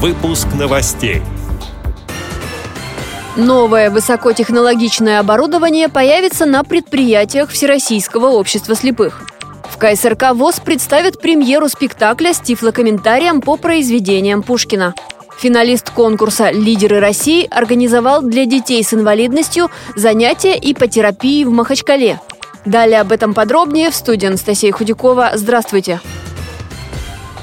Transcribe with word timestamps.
Выпуск 0.00 0.46
новостей. 0.56 1.22
Новое 3.34 3.90
высокотехнологичное 3.90 5.18
оборудование 5.18 5.88
появится 5.88 6.46
на 6.46 6.62
предприятиях 6.62 7.50
Всероссийского 7.50 8.28
общества 8.28 8.76
слепых. 8.76 9.22
В 9.64 9.76
КСРК 9.76 10.34
ВОЗ 10.34 10.60
представят 10.60 11.20
премьеру 11.20 11.68
спектакля 11.68 12.32
с 12.32 12.38
тифлокомментарием 12.38 13.40
по 13.40 13.56
произведениям 13.56 14.44
Пушкина. 14.44 14.94
Финалист 15.40 15.90
конкурса 15.90 16.50
«Лидеры 16.52 17.00
России» 17.00 17.48
организовал 17.50 18.22
для 18.22 18.46
детей 18.46 18.84
с 18.84 18.94
инвалидностью 18.94 19.68
занятия 19.96 20.56
ипотерапии 20.56 21.42
в 21.42 21.50
Махачкале. 21.50 22.20
Далее 22.64 23.00
об 23.00 23.10
этом 23.10 23.34
подробнее 23.34 23.90
в 23.90 23.96
студии 23.96 24.28
Анастасия 24.28 24.70
Худякова. 24.70 25.32
Здравствуйте! 25.34 26.00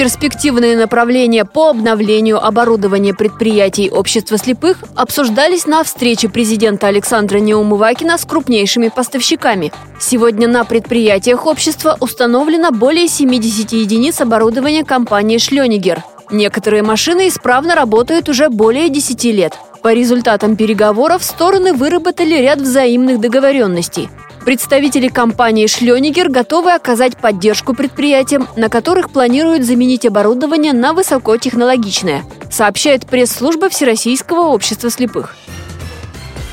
Перспективные 0.00 0.78
направления 0.78 1.44
по 1.44 1.68
обновлению 1.68 2.42
оборудования 2.42 3.12
предприятий 3.12 3.90
общества 3.90 4.38
слепых 4.38 4.78
обсуждались 4.96 5.66
на 5.66 5.84
встрече 5.84 6.30
президента 6.30 6.86
Александра 6.86 7.36
Неумывакина 7.36 8.16
с 8.16 8.24
крупнейшими 8.24 8.88
поставщиками. 8.88 9.74
Сегодня 10.00 10.48
на 10.48 10.64
предприятиях 10.64 11.44
общества 11.44 11.98
установлено 12.00 12.70
более 12.70 13.08
70 13.08 13.72
единиц 13.72 14.22
оборудования 14.22 14.86
компании 14.86 15.36
«Шлёнигер». 15.36 16.02
Некоторые 16.30 16.82
машины 16.82 17.28
исправно 17.28 17.74
работают 17.74 18.30
уже 18.30 18.48
более 18.48 18.88
10 18.88 19.22
лет. 19.24 19.58
По 19.82 19.92
результатам 19.92 20.56
переговоров 20.56 21.22
стороны 21.22 21.74
выработали 21.74 22.36
ряд 22.36 22.58
взаимных 22.58 23.20
договоренностей. 23.20 24.08
Представители 24.44 25.08
компании 25.08 25.66
«Шлёнигер» 25.66 26.30
готовы 26.30 26.72
оказать 26.72 27.16
поддержку 27.16 27.74
предприятиям, 27.74 28.48
на 28.56 28.70
которых 28.70 29.10
планируют 29.10 29.64
заменить 29.64 30.06
оборудование 30.06 30.72
на 30.72 30.94
высокотехнологичное, 30.94 32.24
сообщает 32.50 33.06
пресс-служба 33.06 33.68
Всероссийского 33.68 34.48
общества 34.48 34.90
слепых. 34.90 35.36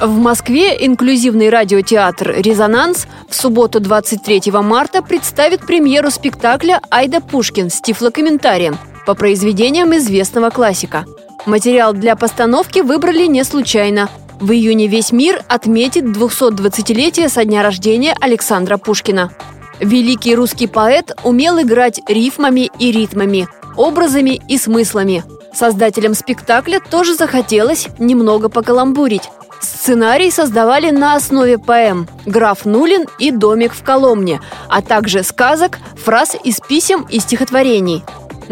В 0.00 0.16
Москве 0.16 0.84
инклюзивный 0.86 1.48
радиотеатр 1.48 2.34
«Резонанс» 2.38 3.06
в 3.28 3.34
субботу 3.34 3.80
23 3.80 4.50
марта 4.52 5.02
представит 5.02 5.66
премьеру 5.66 6.10
спектакля 6.10 6.80
«Айда 6.88 7.20
Пушкин» 7.20 7.68
с 7.68 7.80
тифлокомментарием 7.80 8.78
по 9.06 9.14
произведениям 9.14 9.94
известного 9.96 10.50
классика. 10.50 11.04
Материал 11.46 11.92
для 11.92 12.14
постановки 12.14 12.80
выбрали 12.80 13.26
не 13.26 13.42
случайно. 13.44 14.08
В 14.42 14.50
июне 14.50 14.88
весь 14.88 15.12
мир 15.12 15.44
отметит 15.46 16.02
220-летие 16.02 17.28
со 17.28 17.44
дня 17.44 17.62
рождения 17.62 18.12
Александра 18.20 18.76
Пушкина. 18.76 19.30
Великий 19.78 20.34
русский 20.34 20.66
поэт 20.66 21.16
умел 21.22 21.60
играть 21.60 22.00
рифмами 22.08 22.68
и 22.80 22.90
ритмами, 22.90 23.46
образами 23.76 24.42
и 24.48 24.58
смыслами. 24.58 25.22
Создателям 25.54 26.14
спектакля 26.14 26.80
тоже 26.80 27.14
захотелось 27.14 27.86
немного 28.00 28.48
покаламбурить. 28.48 29.30
Сценарий 29.60 30.32
создавали 30.32 30.90
на 30.90 31.14
основе 31.14 31.56
поэм 31.56 32.08
«Граф 32.26 32.64
Нулин» 32.64 33.04
и 33.20 33.30
«Домик 33.30 33.72
в 33.72 33.84
Коломне», 33.84 34.40
а 34.68 34.82
также 34.82 35.22
сказок, 35.22 35.78
фраз 36.04 36.34
из 36.42 36.58
писем 36.58 37.06
и 37.08 37.20
стихотворений. 37.20 38.02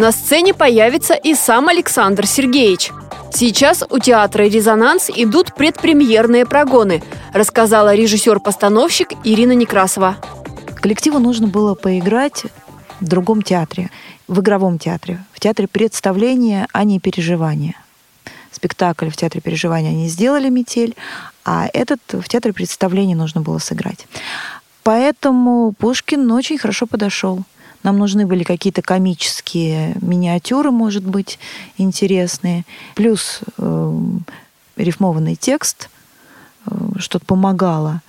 На 0.00 0.12
сцене 0.12 0.54
появится 0.54 1.12
и 1.12 1.34
сам 1.34 1.68
Александр 1.68 2.26
Сергеевич. 2.26 2.90
Сейчас 3.34 3.84
у 3.90 3.98
театра 3.98 4.44
«Резонанс» 4.44 5.10
идут 5.14 5.54
предпремьерные 5.54 6.46
прогоны, 6.46 7.02
рассказала 7.34 7.94
режиссер-постановщик 7.94 9.12
Ирина 9.24 9.52
Некрасова. 9.52 10.16
Коллективу 10.76 11.18
нужно 11.18 11.48
было 11.48 11.74
поиграть 11.74 12.44
в 13.00 13.08
другом 13.08 13.42
театре, 13.42 13.90
в 14.26 14.40
игровом 14.40 14.78
театре, 14.78 15.22
в 15.32 15.40
театре 15.40 15.68
представления, 15.68 16.66
а 16.72 16.84
не 16.84 16.98
переживания. 16.98 17.74
Спектакль 18.52 19.10
в 19.10 19.16
театре 19.18 19.42
переживания 19.42 19.90
они 19.90 20.08
сделали 20.08 20.48
«Метель», 20.48 20.96
а 21.44 21.68
этот 21.74 22.00
в 22.10 22.26
театре 22.26 22.54
представления 22.54 23.16
нужно 23.16 23.42
было 23.42 23.58
сыграть. 23.58 24.06
Поэтому 24.82 25.74
Пушкин 25.78 26.32
очень 26.32 26.56
хорошо 26.56 26.86
подошел. 26.86 27.44
Нам 27.82 27.98
нужны 27.98 28.26
были 28.26 28.44
какие-то 28.44 28.82
комические 28.82 29.96
миниатюры, 30.00 30.70
может 30.70 31.04
быть, 31.04 31.38
интересные. 31.78 32.64
Плюс 32.94 33.40
э, 33.58 33.94
рифмованный 34.76 35.36
текст, 35.36 35.88
э, 36.66 36.70
что-то 36.98 37.24
помогало. 37.24 38.02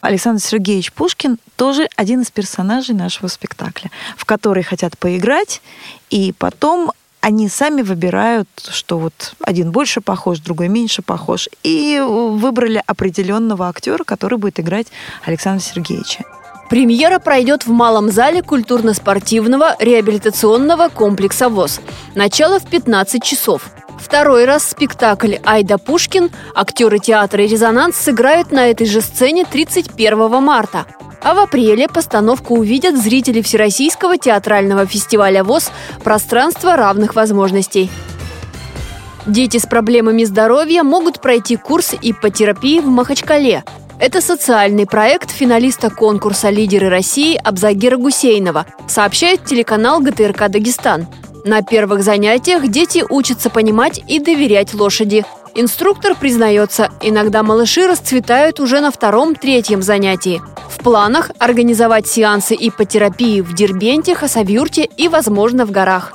Александр 0.00 0.40
Сергеевич 0.40 0.92
Пушкин 0.92 1.38
тоже 1.56 1.86
один 1.96 2.22
из 2.22 2.30
персонажей 2.30 2.94
нашего 2.94 3.28
спектакля, 3.28 3.90
в 4.16 4.24
который 4.24 4.62
хотят 4.62 4.96
поиграть, 4.98 5.60
и 6.08 6.32
потом 6.38 6.92
они 7.20 7.50
сами 7.50 7.82
выбирают, 7.82 8.48
что 8.70 8.98
вот 8.98 9.34
один 9.42 9.72
больше 9.72 10.00
похож, 10.00 10.38
другой 10.38 10.68
меньше 10.68 11.02
похож, 11.02 11.50
и 11.62 12.02
выбрали 12.02 12.82
определенного 12.86 13.68
актера, 13.68 14.04
который 14.04 14.38
будет 14.38 14.58
играть 14.58 14.86
Александра 15.26 15.62
Сергеевича. 15.62 16.24
Премьера 16.70 17.18
пройдет 17.18 17.66
в 17.66 17.72
малом 17.72 18.10
зале 18.10 18.42
культурно-спортивного 18.42 19.74
реабилитационного 19.80 20.88
комплекса 20.88 21.48
ВОЗ. 21.48 21.80
Начало 22.14 22.60
в 22.60 22.66
15 22.66 23.20
часов. 23.24 23.70
Второй 23.98 24.44
раз 24.44 24.70
спектакль 24.70 25.34
«Айда 25.44 25.78
Пушкин» 25.78 26.30
актеры 26.54 27.00
театра 27.00 27.42
«Резонанс» 27.42 27.96
сыграют 27.96 28.52
на 28.52 28.68
этой 28.68 28.86
же 28.86 29.00
сцене 29.00 29.44
31 29.44 30.40
марта. 30.40 30.86
А 31.20 31.34
в 31.34 31.40
апреле 31.40 31.88
постановку 31.88 32.54
увидят 32.54 32.96
зрители 32.96 33.42
Всероссийского 33.42 34.16
театрального 34.16 34.86
фестиваля 34.86 35.42
ВОЗ 35.42 35.72
«Пространство 36.04 36.76
равных 36.76 37.16
возможностей». 37.16 37.90
Дети 39.26 39.58
с 39.58 39.66
проблемами 39.66 40.22
здоровья 40.22 40.84
могут 40.84 41.20
пройти 41.20 41.56
курс 41.56 41.94
ипотерапии 42.00 42.78
в 42.78 42.86
Махачкале. 42.86 43.64
Это 44.00 44.22
социальный 44.22 44.86
проект 44.86 45.30
финалиста 45.30 45.90
конкурса 45.90 46.48
«Лидеры 46.48 46.88
России» 46.88 47.36
Абзагира 47.36 47.98
Гусейнова, 47.98 48.64
сообщает 48.88 49.44
телеканал 49.44 50.00
ГТРК 50.00 50.48
«Дагестан». 50.48 51.06
На 51.44 51.60
первых 51.60 52.02
занятиях 52.02 52.66
дети 52.68 53.04
учатся 53.06 53.50
понимать 53.50 54.00
и 54.08 54.18
доверять 54.18 54.72
лошади. 54.72 55.26
Инструктор 55.54 56.14
признается, 56.14 56.88
иногда 57.02 57.42
малыши 57.42 57.86
расцветают 57.86 58.58
уже 58.58 58.80
на 58.80 58.90
втором-третьем 58.90 59.82
занятии. 59.82 60.40
В 60.70 60.82
планах 60.82 61.30
организовать 61.38 62.06
сеансы 62.06 62.56
ипотерапии 62.58 63.42
в 63.42 63.54
Дербенте, 63.54 64.14
Хасавюрте 64.14 64.88
и, 64.96 65.08
возможно, 65.08 65.66
в 65.66 65.72
горах. 65.72 66.14